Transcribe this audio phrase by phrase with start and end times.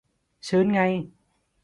[0.47, 0.81] ชื้นไง